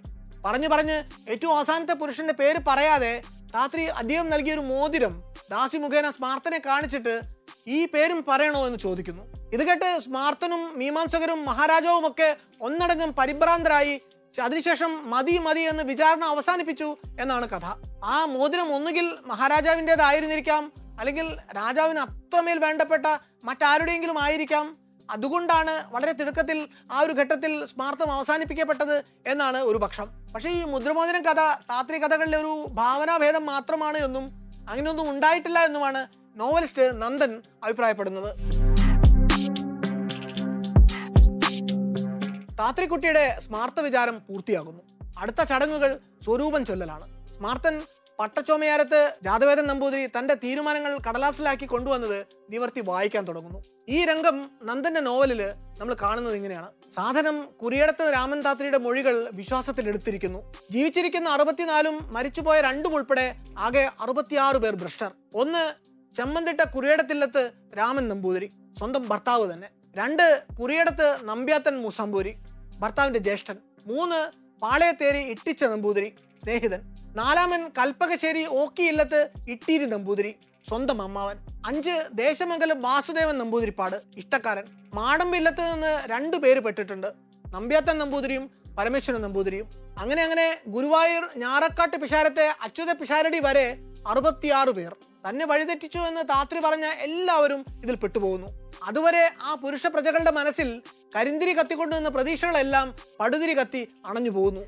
[0.45, 3.21] പറഞ്ഞു പറഞ്ഞ് ഏറ്റവും അവസാനത്തെ പുരുഷന്റെ പേര് പറയാതെ
[3.55, 7.21] രാത്രി അദ്ദേഹം നൽകിയ ഒരു മോതിരം ദാസി മുഖേന സ്മാർത്തനെ കാണിച്ചിട്ട്
[7.67, 9.23] ഈ പേരും പറയണോ എന്ന് ചോദിക്കുന്നു.
[9.53, 14.01] ഇത് കേട്ട് സ്മാർത്തനും മീമാംസകരും മഹാരാജാവും ഒക്കെ ഒന്നടങ്കം പരിഭ്രാന്തരായി
[14.41, 17.65] അതിനുശേഷം മതി മതി എന്ന് വിചാരണ അവസാനിപ്പിച്ചു എന്നാണ് കഥ.
[18.03, 21.27] ആ മോതിരം ഒന്നുകിൽ മഹാരാജാവിന്റെതായിരുന്നിരിക്കാം അല്ലെങ്കിൽ
[21.57, 23.05] രാജാവിന് അത്രമേൽ വേണ്ടപ്പെട്ട
[23.43, 24.77] മറ്റാരുടെയെങ്കിലും ആയിരിക്കാം.
[25.09, 26.57] അതുകൊണ്ടാണ് വളരെ തിടുക്കത്തിൽ
[26.91, 28.95] ആ ഒരു ഘട്ടത്തിൽ സ്മാർത്ഥം അവസാനിപ്പിക്കപ്പെട്ടത്
[29.27, 30.07] എന്നാണ് ഒരു പക്ഷം.
[30.33, 31.41] പക്ഷേ ഈ മുദ്രമോചനം കഥ
[31.71, 34.25] താത്രി കഥകളിലെ ഒരു ഭാവനാഭേദം മാത്രമാണ് എന്നും
[34.69, 36.07] അങ്ങനെയൊന്നും ഉണ്ടായിട്ടില്ല എന്നുമാണ്
[36.39, 37.31] നോവലിസ്റ്റ് നന്ദൻ
[37.63, 38.29] അഭിപ്രായപ്പെടുന്നത്.
[42.59, 44.81] താത്രിക്കുട്ടിയുടെ സ്മാർത്ഥ വിചാരം പൂർത്തിയാകുന്നു.
[45.19, 47.05] അടുത്ത ചടങ്ങുകൾ സ്വരൂപം ചൊല്ലലാണ്.
[47.33, 47.81] സ്മാർത്തൻ
[48.19, 53.63] പട്ടച്ചോമയാരത്ത് ജാതവേദൻ നമ്പൂതിരി തന്റെ തീരുമാനങ്ങൾ കടലാസിലാക്കി കൊണ്ടുവന്നത് നിവർത്തി വായിക്കാൻ തുടങ്ങുന്നു.
[53.89, 55.41] ഈ രംഗം നന്ദന്റെ നോവലിൽ
[55.79, 56.71] നമ്മൾ കാണുന്നത് ഇങ്ങനെയാണ്.
[56.95, 60.53] സാധനം കുരിയടത്ത് രാമൻ താത്രിയുടെ മൊഴികൾ വിശ്വാസത്തിൽ എടുത്തിരിക്കുന്നു.
[60.71, 65.11] ജീവിച്ചിരിക്കുന്ന അറുപത്തിനാലും മരിച്ചുപോയ രണ്ടും ഉൾപ്പെടെ ആകെ അറുപത്തിയാറ് പേർ ഭ്രഷ്ടർ.
[65.35, 65.63] ഒന്ന്
[66.15, 68.49] ചെമ്മന്തിട്ട കുരിയടത്തില്ലത്ത് രാമൻ നമ്പൂതിരി
[68.79, 69.69] സ്വന്തം ഭർത്താവ് തന്നെ.
[69.95, 72.35] രണ്ട് കുരിയടത്ത് നമ്പ്യാത്തൻ മുസമ്പൂരി
[72.79, 73.57] ഭർത്താവിന്റെ ജ്യേഷ്ഠൻ.
[73.87, 74.19] മൂന്ന്
[74.61, 76.81] പാളയത്തേരി ഇട്ടിച്ച നമ്പൂതിരി സ്നേഹിതൻ.
[77.15, 80.35] നാലാമൻ കൽപ്പകശ്ശേരി ഓക്കി ഇല്ലത്ത് ഇട്ടീരി നമ്പൂതിരി.
[80.69, 81.37] സ്വന്തം അമ്മാവൻ.
[81.65, 84.01] അഞ്ച് ദേശമംഗലം വാസുദേവൻ നമ്പൂതിരിപ്പാട്.
[84.17, 84.63] ഇഷ്ടക്കാരൻ.
[84.93, 87.13] മാടമ്പില്ലത്ത് നിന്ന് രണ്ടു പേര് പെട്ടിട്ടുണ്ട്.
[87.47, 89.67] നമ്പ്യാത്തൻ നമ്പൂതിരിയും പരമേശ്വരൻ നമ്പൂതിരിയും.
[89.99, 94.95] അങ്ങനെ അങ്ങനെ ഗുരുവായൂർ ഞാറക്കാട്ട് പിഷാരത്തെ അച്യുത പിഷാരടി വരെ അറുപത്തിയാറ് പേർ.
[95.29, 98.73] തന്നെ വഴിതെറ്റിച്ചു എന്ന് താത്രി പറഞ്ഞ എല്ലാവരും ഇതിൽ പെട്ടുപോകുന്നു.
[98.83, 100.81] അതുവരെ ആ പുരുഷ പ്രജകളുടെ മനസ്സിൽ
[101.15, 104.61] കരിന്തിരി കത്തിക്കൊണ്ടുവന്ന പ്രതീക്ഷകളെല്ലാം പടുതിരി കത്തി അണഞ്ഞു പോകുന്നു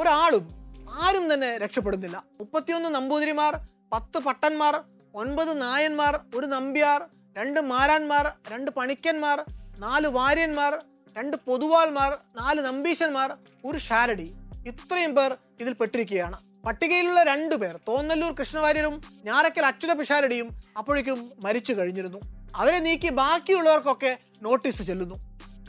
[0.00, 2.24] ഒരാളും ആരും തന്നെ രക്ഷപ്പെടുന്നില്ല.
[2.40, 3.56] മുപ്പത്തിയൊന്ന് നമ്പൂതിരിമാർ
[3.92, 7.04] പത്ത് പട്ടന്മാർ ഒൻപത് നായന്മാർ ഒരു നമ്പ്യാർ
[7.38, 9.44] രണ്ട് മാരാന്മാർ രണ്ട് പണിക്കന്മാർ
[9.78, 10.78] നാല് വാര്യന്മാർ
[11.18, 14.34] രണ്ട് പൊതുവാൾമാർ നാല് നമ്പീശന്മാർ ഒരു ഷാരടി
[14.66, 16.38] ഇത്രയും പേർ ഇതിൽ പെട്ടിരിക്കുകയാണ്.
[16.66, 22.18] പട്ടികയിലുള്ള രണ്ടു പേർ തോന്നല്ലൂർ കൃഷ്ണവാര്യരും ഞാറക്കൽ അച്യുത പിഷാരടിയും അപ്പോഴേക്കും മരിച്ചു കഴിഞ്ഞിരുന്നു.
[22.54, 25.14] അവരെ നീക്കി ബാക്കിയുള്ളവർക്കൊക്കെ നോട്ടീസ് ചെല്ലുന്നു.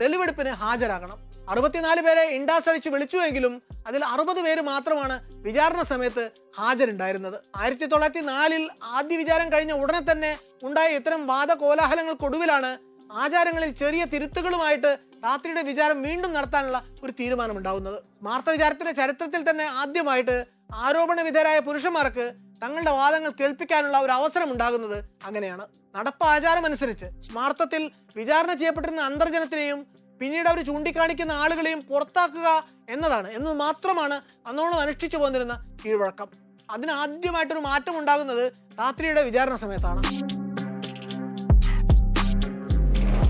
[0.00, 1.25] തെളിവെടുപ്പിന് ഹാജരാകണം.
[1.50, 3.54] അറുപത്തിനാല് പേരെ ഇൻഡാസ് അടിച്ച് വിളിച്ചുവെങ്കിലും
[3.86, 6.24] അതിൽ അറുപത് പേര് മാത്രമാണ് വിചാരണ സമയത്ത്
[6.58, 7.36] ഹാജരുണ്ടായിരുന്നത്.
[7.56, 12.70] ആയിരത്തി തൊള്ളായിരത്തി നാലിൽ ആദ്യ വിചാരം കഴിഞ്ഞ ഉടനെ തന്നെ ഉണ്ടായ ഇത്തരം വാദകോലാഹലങ്ങൾക്കൊടുവിലാണ്
[13.22, 14.90] ആചാരങ്ങളിൽ ചെറിയ തിരുത്തുകളുമായിട്ട്
[15.24, 17.98] രാത്രിയുടെ വിചാരം വീണ്ടും നടത്താനുള്ള ഒരു തീരുമാനമുണ്ടാവുന്നത്.
[18.22, 20.36] മാർത്ത വിചാരത്തിന്റെ ചരിത്രത്തിൽ തന്നെ ആദ്യമായിട്ട്
[20.74, 22.26] ആരോപണ വിധേയരായ പുരുഷന്മാർക്ക്
[22.62, 25.64] തങ്ങളുടെ വാദങ്ങൾ കേൾപ്പിക്കാനുള്ള ഒരു അവസരം ഉണ്ടാകുന്നത് അങ്ങനെയാണ്.
[25.96, 27.82] നടപ്പ് ആചാരമനുസരിച്ച് സ്മാർത്ഥത്തിൽ
[28.16, 29.80] വിചാരണ ചെയ്യപ്പെട്ടിരുന്ന അന്തർജനത്തിനെയും
[30.20, 32.48] പിന്നീട് അവർ ചൂണ്ടിക്കാണിക്കുന്ന ആളുകളെയും പുറത്താക്കുക
[32.90, 33.30] എന്നതാണ്.
[33.30, 36.28] എന്നത് മാത്രമാണ് അന്നോളം അനുഷ്ഠിച്ചു പോന്നിരുന്ന കീഴ്വഴക്കം.
[36.70, 40.02] അതിനാദ്യമായിട്ടൊരു മാറ്റം ഉണ്ടാകുന്നത് രാത്രിയുടെ വിചാരണ സമയത്താണ്.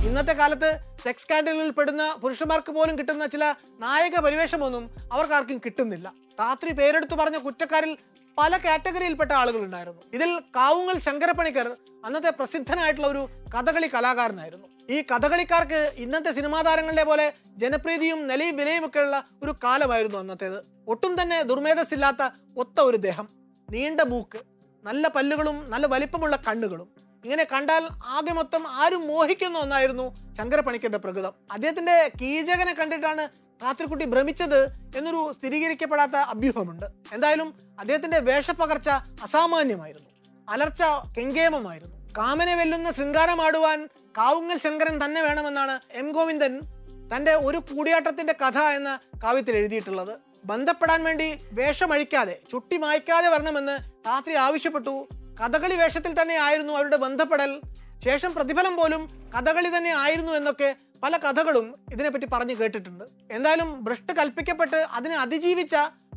[0.08, 3.44] ഇന്നത്തെ കാലത്ത് സെക്സ് സ്കാൻഡലിൽ പെടുന്ന പുരുഷന്മാർക്ക് പോലും കിട്ടുന്ന ചില
[3.80, 6.12] നായക പരിവേഷമൊന്നും അവർക്കാർക്കും കിട്ടുന്നില്ല.
[6.40, 7.98] താത്രി പേരെടുത്തു പറഞ്ഞ കുറ്റക്കാരിൽ
[8.38, 10.02] പല കാറ്റഗറിയിൽപ്പെട്ട ആളുകളുണ്ടായിരുന്നു.
[10.14, 14.68] ഇതിൽ കാവുങ്ങൽ ശങ്കരപ്പണിക്കർ അന്നത്തെ പ്രസിദ്ധനായിട്ടുള്ള ഒരു കഥകളി കലാകാരനായിരുന്നു.
[14.90, 20.58] ഈ കഥകളിക്കാർക്ക് ഇന്നത്തെ സിനിമാ താരങ്ങളുടെ പോലെ ജനപ്രീതിയും നിലയും വിലയും ഒക്കെയുള്ള ഒരു കാലമായിരുന്നു അന്നത്തേത്.
[20.88, 23.28] ഒട്ടും തന്നെ ദുർമേധസ്സില്ലാത്ത ഒത്ത ഒരു ദേഹം.
[23.70, 24.38] നീണ്ട മൂക്ക്
[24.84, 26.88] നല്ല പല്ലുകളും നല്ല വലിപ്പമുള്ള കണ്ണുകളും.
[27.24, 31.32] ഇങ്ങനെ കണ്ടാൽ ആകെ മൊത്തം ആരും മോഹിക്കുന്ന ഒന്നായിരുന്നു ശങ്കരപ്പണിക്കന്റെ പ്രകൃതം.
[31.52, 33.28] അദ്ദേഹത്തിന്റെ കീചകനെ കണ്ടിട്ടാണ്
[33.62, 34.64] കാത്തിരിക്കുട്ടി ഭ്രമിച്ചത്
[34.96, 36.86] എന്നൊരു സ്ഥിരീകരിക്കപ്പെടാത്ത അഭ്യൂഹമുണ്ട്.
[37.12, 38.88] എന്തായാലും അദ്ദേഹത്തിന്റെ വേഷപ്പകർച്ച
[39.22, 40.10] അസാമാന്യമായിരുന്നു.
[40.48, 40.82] അലർച്ച
[41.18, 41.95] കെങ്കേമമായിരുന്നു.
[42.18, 46.60] കാമനെ വെല്ലുന്ന ശൃംഗാരമാടുവാൻ കാവുങ്ങൽ ശങ്കരൻ തന്നെ വേണമെന്നാണ് എം ഗോവിന്ദൻ
[47.10, 48.90] തന്റെ ഒരു കൂടിയാട്ടത്തിന്റെ കഥ എന്ന
[49.24, 50.14] കാവ്യത്തിൽ എഴുതിയിട്ടുള്ളത്.
[50.44, 54.94] ബന്ധപ്പെടാൻ വേണ്ടി വേഷമഴിക്കാതെ ചുട്ടി മായ്ക്കാതെ വരണമെന്ന് താത്രി ആവശ്യപ്പെട്ടു.
[55.40, 57.60] കഥകളി വേഷത്തിൽ തന്നെ ആയിരുന്നു അവരുടെ ബന്ധപ്പെടൽ.
[58.04, 59.02] ശേഷം പ്രതിഫലം പോലും
[59.34, 63.04] കഥകളി തന്നെ ആയിരുന്നു എന്നൊക്കെ പല കഥകളും ഇതിനെപ്പറ്റി പറഞ്ഞു കേട്ടിട്ടുണ്ട്.
[63.30, 65.74] എന്തായാലും ഭ്രഷ്ട് കൽപ്പിക്കപ്പെട്ട് അതിനെ അതിജീവിച്ച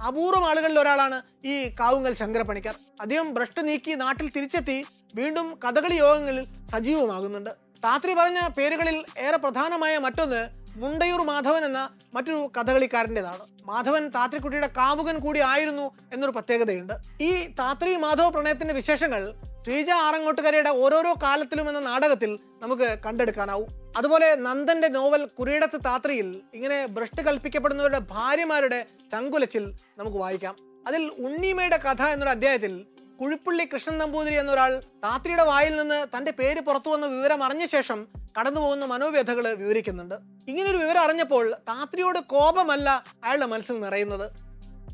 [0.08, 2.76] അപൂർവം ആളുകളിൽ ഒരാളാണ് ഈ കാവുങ്ങൽ ശങ്കരപ്പണിക്കർ.
[3.02, 7.50] അദ്ദേഹം ഭ്രഷ്ട് നീക്കി നാട്ടിൽ തിരിച്ചെത്തി വീണ്ടും കഥകളി യോഗങ്ങളിൽ സജീവമാകുന്നുണ്ട്.
[7.84, 13.48] താത്രി പറഞ്ഞ പേരുകളിൽ ഏറെ പ്രധാനമായ മറ്റൊന്ന് മുണ്ടയൂർ മാധവൻ എന്ന മറ്റൊരു കഥകളിക്കാരന്റെതാണ്.
[13.66, 17.24] മാധവൻ താത്രിക്കുട്ടിയുടെ കാമുകൻ കൂടി ആയിരുന്നു എന്നൊരു പ്രത്യേകതയുണ്ട്.
[17.24, 19.34] ഈ താത്രി മാധവ പ്രണയത്തിന്റെ വിശേഷങ്ങൾ
[19.66, 23.68] ശ്രീജ ആറങ്ങോട്ടുകരയുടെ ഓരോരോ കാലത്തിലും എന്ന നാടകത്തിൽ നമുക്ക് കണ്ടെടുക്കാനാവും.
[23.98, 30.56] അതുപോലെ നന്ദന്റെ നോവൽ കുറിയിടത്ത് താത്രിയിൽ ഇങ്ങനെ ഭ്രഷ്ട് കൽപ്പിക്കപ്പെടുന്നവരുടെ ഭാര്യമാരുടെ ചങ്കുലച്ചിൽ നമുക്ക് വായിക്കാം.
[30.88, 32.86] അതിൽ ഉണ്ണീമയുടെ കഥ എന്നൊരു അധ്യായത്തിൽ
[33.20, 34.72] കുഴിപ്പള്ളി കൃഷ്ണൻ നമ്പൂതിരി എന്നൊരാൾ
[35.04, 38.00] താത്രിയുടെ വായിൽ നിന്ന് തന്റെ പേര് പുറത്തു വന്ന വിവരം അറിഞ്ഞ ശേഷം
[38.38, 40.16] കടന്നു പോകുന്ന മനോവ്യഥകൾ വിവരിക്കുന്നുണ്ട്.
[40.48, 42.90] ഇങ്ങനൊരു വിവരം അറിഞ്ഞപ്പോൾ താത്രിയോട് കോപമല്ല
[43.24, 44.26] അയാളുടെ മനസ്സിൽ നിറയുന്നത്.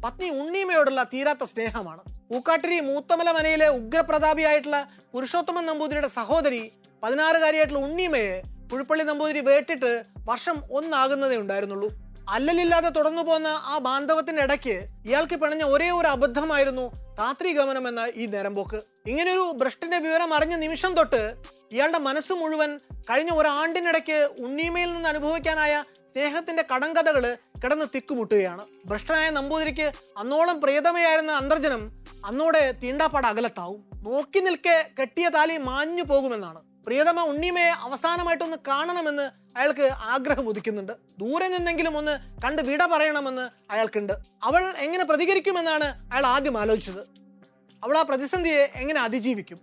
[0.03, 2.01] പത്നി ഉണ്ണീമയോടുള്ള തീരാത്ത സ്നേഹമാണ്.
[2.31, 4.79] പൂക്കാട്ടിരി മൂത്തമല മനയിലെ ഉഗ്രപ്രതാപിയായിട്ടുള്ള
[5.13, 6.63] പുരുഷോത്തമൻ നമ്പൂതിരിയുടെ സഹോദരി
[7.03, 8.41] പതിനാറുകാരിയായിട്ടുള്ള ഉണ്ണീമയെ
[8.71, 9.91] പുഴുപ്പള്ളി നമ്പൂതിരി വേട്ടിട്ട്
[10.29, 11.89] വർഷം ഒന്നാകുന്നതേ ഉണ്ടായിരുന്നുള്ളൂ.
[12.29, 18.25] അല്ലലില്ലാതെ തുടർന്നു പോന്ന ആ ബാന്ധവത്തിന്റെ ഇടയ്ക്ക് ഇയാൾക്ക് പിണഞ്ഞ ഒരേ ഒരു അബദ്ധമായിരുന്നു താത്രി ഗമനം എന്ന ഈ
[18.25, 21.33] നേരമ്പോക്ക് ഇങ്ങനെയൊരു ഭ്രഷ്ടിന്റെ വിവരം അറിഞ്ഞ നിമിഷം തൊട്ട്
[21.71, 22.77] ഇയാളുടെ മനസ്സ് മുഴുവൻ
[23.09, 28.65] കഴിഞ്ഞ ഒരാണ്ടിനിടയ്ക്ക് ഉണ്ണീമയിൽ നിന്ന് അനുഭവിക്കാനായ സ്നേഹത്തിന്റെ കടങ്കഥകൾ കിടന്ന് തിക്കുമുട്ടുകയാണ്.
[28.85, 31.91] ഭ്രഷ്ടനായ നമ്പൂതിരിക്ക് അന്നോളം പ്രിയതമയായിരുന്ന അന്തർജനം
[32.25, 33.85] അന്നോടെ തീണ്ടാപ്പാട് അകലത്താവും.
[34.03, 36.74] നോക്കി നിൽക്കെ കെട്ടിയ താലി മാഞ്ഞു പോകുമെന്നാണ്.
[36.85, 40.93] പ്രിയതമ ഉണ്ണിമയെ അവസാനമായിട്ടൊന്ന് കാണണമെന്ന് അയാൾക്ക് ആഗ്രഹം ഉദിക്കുന്നുണ്ട്.
[41.17, 44.13] ദൂരെ നിന്നെങ്കിലും ഒന്ന് കണ്ട് വിട പറയണമെന്ന് അയാൾക്കുണ്ട്.
[44.43, 46.99] അവൾ എങ്ങനെ പ്രതികരിക്കുമെന്നാണ് അയാൾ ആദ്യം ആലോചിച്ചത്.
[47.83, 49.59] അവൾ ആ പ്രതിസന്ധിയെ എങ്ങനെ അതിജീവിക്കും?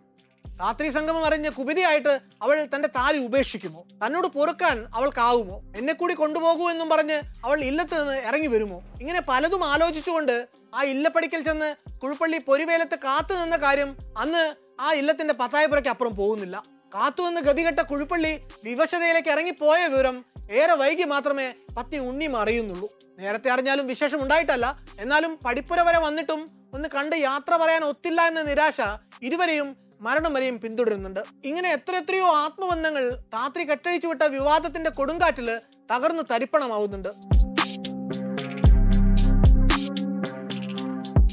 [0.60, 3.84] രാത്രി സംഗമം അറിഞ്ഞ കുപിതയായിട്ട് അവൾ തന്റെ താലി ഉപേക്ഷിക്കുമോ?
[4.06, 5.62] തന്നോട് പൊറുക്കാൻ അവൾക്കാവുമോ?
[5.76, 8.82] എന്നെ കൂടി കൊണ്ടുപോകൂ എന്നും പറഞ്ഞ് അവൾ ഇല്ലത്ത് നിന്ന് ഇറങ്ങി വരുമോ?
[9.00, 15.90] ഇങ്ങനെ പലതും ആലോചിച്ചുകൊണ്ട് ആ ഇല്ലപ്പടിക്കൽ ചെന്ന് കുഴുപ്പള്ളി പൊരിവേലത്ത് കാത്തു നിന്ന കാര്യം അന്ന് ആ ഇല്ലത്തിന്റെ പത്തായപ്പുറയ്ക്ക്
[15.90, 16.81] അപ്പുറം പോകുന്നില്ല.
[16.94, 18.32] കാത്തുവന്ന് ഗതികെട്ട കുഴിപ്പള്ളി
[18.64, 20.16] വിവശതയിലേക്ക് ഇറങ്ങിപ്പോയ വിവരം
[20.60, 22.88] ഏറെ വൈകി മാത്രമേ പത്നി ഉണ്ണി അറിയുന്നുള്ളൂ.
[23.18, 24.66] നേരത്തെ അറിഞ്ഞാലും വിശേഷം ഉണ്ടായിട്ടല്ല.
[25.00, 26.40] എന്നാലും പടിപ്പുര വരെ വന്നിട്ടും
[26.74, 28.80] ഒന്ന് കണ്ട് യാത്ര പറയാൻ ഒത്തില്ല എന്ന നിരാശ
[29.22, 29.68] ഇരുവരെയും
[30.06, 31.20] മരണം വരെയും പിന്തുടരുന്നുണ്ട്.
[31.44, 35.48] ഇങ്ങനെ എത്ര എത്രയോ ആത്മബന്ധങ്ങൾ താത്രി കെട്ടഴിച്ചു വിട്ട വിവാദത്തിന്റെ കൊടുങ്കാറ്റിൽ
[35.92, 37.41] തകർന്നു തരിപ്പണമാവുന്നുണ്ട്.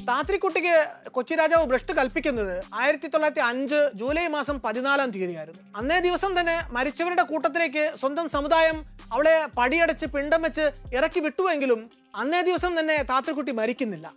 [0.10, 0.76] താത്രിക്കുട്ടിക്ക്
[1.10, 5.62] കൊച്ചി രാജാവ് ഭ്രഷ്ട് കൽപ്പിക്കുന്നത് ആയിരത്തി തൊള്ളായിരത്തി അഞ്ച് ജൂലൈ മാസം പതിനാലാം തീയതിയായിരുന്നു.
[5.76, 8.78] അന്നേ ദിവസം തന്നെ മരിച്ചവരുടെ കൂട്ടത്തിലേക്ക് സ്വന്തം സമുദായം
[9.14, 11.82] അവളെ പടിയടച്ച് പിണ്ടം വെച്ച് ഇറക്കി വിട്ടുവെങ്കിലും
[12.16, 14.08] അന്നേ ദിവസം തന്നെ താത്രിക്കുട്ടി മരിക്കുന്നില്ല.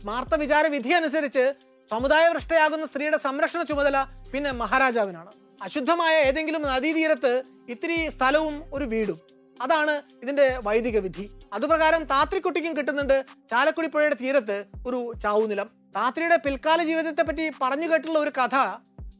[0.00, 1.44] സ്മാർത്ഥ വിചാര വിധി അനുസരിച്ച്
[1.90, 3.96] സമുദായ ഭ്രഷ്ടയാകുന്ന സ്ത്രീയുടെ സംരക്ഷണ ചുമതല
[4.32, 5.32] പിന്നെ മഹാരാജാവിനാണ്.
[5.62, 7.32] അശുദ്ധമായ ഏതെങ്കിലും നദീതീരത്ത്
[7.68, 9.18] ഇത്തിരി സ്ഥലവും ഒരു വീടും.
[9.64, 11.24] അതാണ് ഇതിന്റെ വൈദിക വിധി
[11.56, 13.16] അതുപ്രകാരം താത്രിക്കുട്ടിക്കും കിട്ടുന്നുണ്ട്
[13.50, 15.68] ചാലക്കുടി പുഴയുടെ തീരത്ത് ഒരു ചാവുനിലം.
[15.96, 18.56] താത്രിയുടെ പിൽക്കാല ജീവിതത്തെ പറ്റി പറഞ്ഞു കേട്ടുള്ള ഒരു കഥ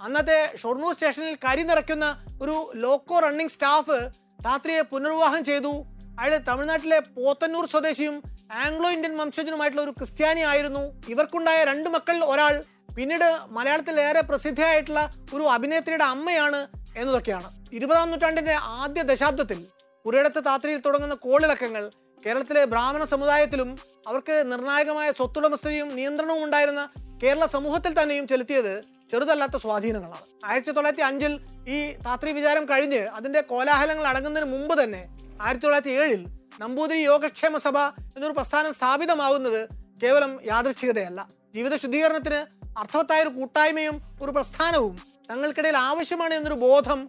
[0.06, 2.06] അന്നത്തെ ഷൊർണൂർ സ്റ്റേഷനിൽ കരി നിറയ്ക്കുന്ന
[2.42, 3.98] ഒരു ലോക്കോ റണ്ണിംഗ് സ്റ്റാഫ്
[4.46, 5.72] താത്രിയെ പുനർവിവാഹം ചെയ്തു.
[6.20, 8.16] അയാൾ തമിഴ്നാട്ടിലെ പോത്തന്നൂർ സ്വദേശിയും
[8.64, 10.82] ആംഗ്ലോ ഇന്ത്യൻ വംശജനുമായിട്ടുള്ള ഒരു ക്രിസ്ത്യാനി ആയിരുന്നു.
[11.12, 12.54] ഇവർക്കുണ്ടായ രണ്ട് മക്കളിൽ ഒരാൾ
[12.96, 15.00] പിന്നീട് മലയാളത്തിൽ ഏറെ പ്രസിദ്ധിയായിട്ടുള്ള
[15.34, 16.60] ഒരു അഭിനേത്രിയുടെ അമ്മയാണ്
[17.00, 17.48] എന്നതൊക്കെയാണ്.
[17.78, 19.58] ഇരുപതാം നൂറ്റാണ്ടിന്റെ ആദ്യ ദശാബ്ദത്തിൽ
[20.06, 21.84] പുരയിടത്ത് താത്രിയിൽ തുടങ്ങുന്ന കോളിളക്കങ്ങൾ
[22.24, 23.70] കേരളത്തിലെ ബ്രാഹ്മണ സമുദായത്തിലും
[24.08, 26.82] അവർക്ക് നിർണായകമായ സ്വത്തുടമസ്ഥതയും നിയന്ത്രണവും ഉണ്ടായിരുന്ന
[27.22, 28.74] കേരള സമൂഹത്തിൽ തന്നെയും ചെലുത്തിയത്
[29.10, 30.24] ചെറുതല്ലാത്ത സ്വാധീനങ്ങളാണ്.
[30.48, 31.32] ആയിരത്തി തൊള്ളായിരത്തി അഞ്ചിൽ
[31.74, 35.02] ഈ താത്രി വിചാരം കഴിഞ്ഞ് അതിന്റെ കോലാഹലങ്ങൾ അടങ്ങുന്നതിന് മുമ്പ് തന്നെ
[35.44, 36.22] ആയിരത്തി തൊള്ളായിരത്തി ഏഴിൽ
[36.62, 37.76] നമ്പൂതിരി യോഗക്ഷേമ സഭ
[38.16, 39.60] എന്നൊരു പ്രസ്ഥാനം സ്ഥാപിതമാവുന്നത്
[40.02, 41.20] കേവലം യാദൃച്ഛികതയല്ല.
[41.54, 42.40] ജീവിത ശുദ്ധീകരണത്തിന്
[42.78, 44.96] അർത്ഥവത്തായ ഒരു കൂട്ടായ്മയും ഒരു പ്രസ്ഥാനവും
[45.30, 47.00] തങ്ങൾക്കിടയിൽ ആവശ്യമാണ് എന്നൊരു ബോധം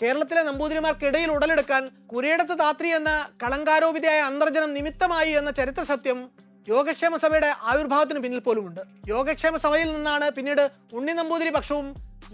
[0.00, 3.10] കേരളത്തിലെ നമ്പൂതിരിമാർക്കിടയിൽ ഉടലെടുക്കാൻ കുരയിടത്ത് താത്രി എന്ന
[3.42, 6.18] കളങ്കാരോപിതയായ അന്തർജനം നിമിത്തമായി എന്ന ചരിത്ര സത്യം
[6.66, 8.80] യോഗക്ഷേമ സഭയുടെ ആവിർഭാവത്തിന് പിന്നിൽ പോലുമുണ്ട്.
[9.12, 10.64] യോഗക്ഷേമ സഭയിൽ നിന്നാണ് പിന്നീട്
[10.98, 11.86] ഉണ്ണി നമ്പൂതിരി പക്ഷവും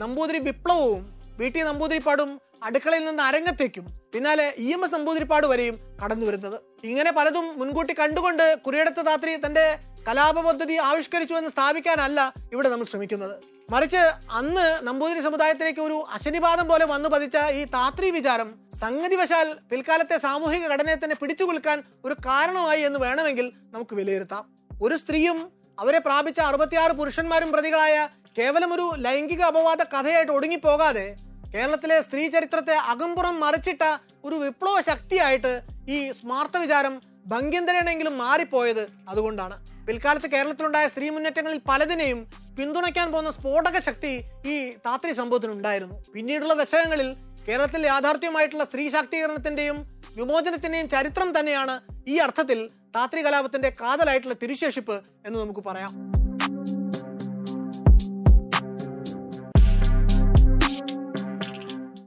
[0.03, 1.03] നമ്പൂതിരി വിപ്ലവവും
[1.40, 2.31] വി ടി നമ്പൂതിരിപ്പാടും
[2.68, 6.57] അടുക്കളയിൽ നിന്ന് അരങ്ങത്തേക്കും പിന്നാലെ ഇ എം എസ് നമ്പൂതിരിപ്പാട് വരെയും കടന്നു വരുന്നത്.
[6.90, 9.64] ഇങ്ങനെ പലതും മുൻകൂട്ടി കണ്ടുകൊണ്ട് കുരിയിടത്ത് താത്രി തന്റെ
[10.09, 12.20] കലാപ പദ്ധതി ആവിഷ്കരിച്ചു എന്ന് സ്ഥാപിക്കാനല്ല
[12.53, 13.35] ഇവിടെ നമ്മൾ ശ്രമിക്കുന്നത്.
[13.72, 14.02] മറിച്ച്
[14.38, 18.48] അന്ന് നമ്പൂതിരി സമുദായത്തിലേക്ക് ഒരു അശനിപാതം പോലെ വന്നു പതിച്ച ഈ താത്രി വിചാരം
[18.80, 24.44] സംഗതിവശാൽ പിൽക്കാലത്തെ സാമൂഹിക ഘടനയെ തന്നെ പിടിച്ചു കുലുക്കാൻ ഒരു കാരണമായി എന്ന് വേണമെങ്കിൽ നമുക്ക് വിലയിരുത്താം.
[24.83, 25.38] ഒരു സ്ത്രീയും
[25.78, 27.96] അവരെ പ്രാപിച്ച അറുപത്തിയാറ് പുരുഷന്മാരും പ്രതികളായ
[28.38, 31.06] കേവലം ഒരു ലൈംഗിക അപവാദ കഥയായിട്ട് ഒടുങ്ങിപ്പോകാതെ
[31.54, 33.85] കേരളത്തിലെ സ്ത്രീ ചരിത്രത്തെ അകമ്പുറം മറിച്ചിട്ട
[34.24, 35.52] ഒരു വിപ്ലവ ശക്തിയായിട്ട്
[35.94, 36.94] ഈ സ്മാർത്ഥ വിചാരം
[37.33, 39.56] ഭംഗ്യന്തരണെങ്കിലും മാറിപ്പോയത് അതുകൊണ്ടാണ്.
[39.87, 42.20] പിൽക്കാലത്ത് കേരളത്തിലുണ്ടായ സ്ത്രീ മുന്നേറ്റങ്ങളിൽ പലതിനെയും
[42.56, 44.12] പിന്തുണയ്ക്കാൻ പോകുന്ന സ്ഫോടക ശക്തി
[44.52, 44.54] ഈ
[44.86, 47.08] താത്രി സംഭവത്തിനുണ്ടായിരുന്നു പിന്നീടുള്ള ദശകങ്ങളിൽ
[47.46, 49.78] കേരളത്തിൽ യാഥാർത്ഥ്യമായിട്ടുള്ള സ്ത്രീ ശാക്തീകരണത്തിന്റെയും
[50.18, 51.74] വിമോചനത്തിന്റെയും ചരിത്രം തന്നെയാണ്
[52.12, 52.58] ഈ അർത്ഥത്തിൽ
[52.96, 55.92] താത്രി കലാപത്തിന്റെ കാതലായിട്ടുള്ള തിരുശേഷിപ്പ് എന്ന് നമുക്ക് പറയാം.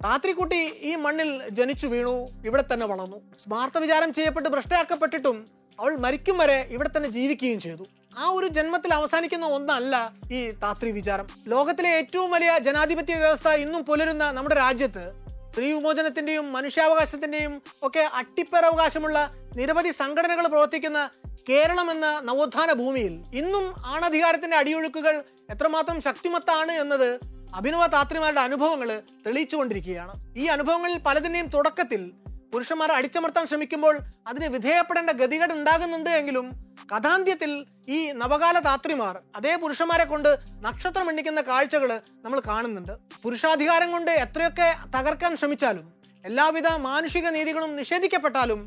[0.06, 2.15] താത്രിക്കുട്ടി ഈ മണ്ണിൽ ജനിച്ചു വീണു
[2.47, 3.19] ഇവിടെ തന്നെ വളർന്നു.
[3.43, 5.38] സ്മാർത്ഥ വിചാരം ചെയ്യപ്പെട്ട് ഭ്രഷ്ടയാക്കപ്പെട്ടിട്ടും
[5.79, 7.86] അവൾ മരിക്കും വരെ ഇവിടെ തന്നെ ജീവിക്കുകയും ചെയ്തു.
[8.17, 11.28] ആ ഒരു ജന്മത്തിൽ അവസാനിക്കുന്ന ഒന്നല്ല ഈ താത്രി വിചാരം.
[11.47, 15.04] ലോകത്തിലെ ഏറ്റവും വലിയ ജനാധിപത്യ വ്യവസ്ഥ ഇന്നും പുലരുന്ന നമ്മുടെ രാജ്യത്ത്
[15.52, 21.10] സ്ത്രീ വിമോചനത്തിന്റെയും മനുഷ്യാവകാശത്തിന്റെയും ഒക്കെ അട്ടിപ്പേരവകാശമുള്ള നിരവധി സംഘടനകൾ പ്രവർത്തിക്കുന്ന
[21.49, 27.19] കേരളം എന്ന നവോത്ഥാന ഭൂമിയിൽ ഇന്നും ആണധികാരത്തിന്റെ അടിയൊഴുക്കുകൾ എത്രമാത്രം ശക്തിമത്താണ് എന്നത്
[27.56, 30.13] അഭിനവ താത്രിമാരുടെ അനുഭവങ്ങൾ തെളിയിച്ചുകൊണ്ടിരിക്കുകയാണ്.
[30.38, 32.12] ഈ അനുഭവങ്ങളിൽ പലതിന്റെയും തുടക്കത്തിൽ
[32.54, 33.96] പുരുഷന്മാർ അടിച്ചമർത്താൻ ശ്രമിക്കുമ്പോൾ
[34.28, 36.48] അതിന് വിധേയപ്പെടേണ്ട ഗതികേട് ഉണ്ടാകുന്നുണ്ട് എങ്കിലും
[36.92, 37.52] കഥാന്ത്യത്തിൽ
[37.88, 40.30] ഈ നവകാല താത്രിമാർ അതേ പുരുഷന്മാരെ കൊണ്ട്
[40.66, 41.92] നക്ഷത്രം എണ്ണിക്കുന്ന കാഴ്ചകൾ
[42.26, 42.94] നമ്മൾ കാണുന്നുണ്ട്.
[43.24, 45.86] പുരുഷാധികാരം കൊണ്ട് എത്രയൊക്കെ തകർക്കാൻ ശ്രമിച്ചാലും
[46.26, 48.60] എല്ലാവിധ മാനുഷിക നീതികളും നിഷേധിക്കപ്പെട്ടാലും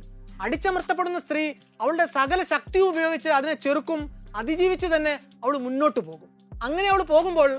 [0.42, 1.44] അടിച്ചമർത്തപ്പെടുന്ന സ്ത്രീ
[1.80, 4.00] അവളുടെ സകല ശക്തിയും ഉപയോഗിച്ച് അതിനെ ചെറുക്കും
[4.36, 6.28] അതിജീവിച്ച് തന്നെ അവൾ മുന്നോട്ട് പോകും.
[6.62, 7.50] അങ്ങനെ അവൾ പോകുമ്പോൾ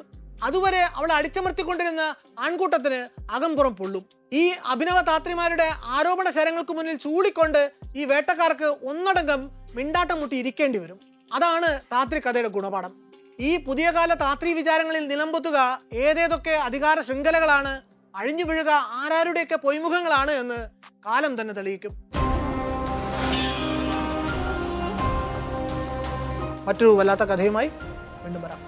[0.43, 4.05] അതുവരെ അവളെ അടിച്ചമർത്തിക്കൊണ്ടിരുന്ന ആൺകൂട്ടത്തിന് അകംപുറം പൊള്ളും.
[4.33, 10.99] ഈ അഭിനവ താത്രിമാരുടെ ആരോപണ ശരങ്ങൾക്ക് മുന്നിൽ ചൂളിക്കൊണ്ട് ഈ വേട്ടക്കാർക്ക് ഒന്നടങ്കം മിണ്ടാട്ടം മുട്ടി ഇരിക്കേണ്ടി വരും.
[11.35, 12.93] അതാണ് താത്രി കഥയുടെ ഗുണപാഠം.
[13.39, 17.81] ഈ പുതിയ കാല താത്രി വിചാരങ്ങളിൽ നിലംപൊത്തുക ഏതേതൊക്കെ അധികാര ശൃംഖലകളാണ്
[18.15, 20.69] അഴിഞ്ഞു വീഴുക ആരാരുടെയൊക്കെ പൊയ്മുഖങ്ങളാണ് എന്ന്
[21.05, 21.93] കാലം തന്നെ തെളിയിക്കും.
[26.67, 27.67] മറ്റൊരു വല്ലാത്ത കഥയുമായി
[28.23, 28.61] വീണ്ടും വരാം.